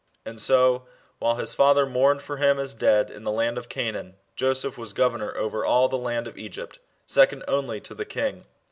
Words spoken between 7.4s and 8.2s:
only to the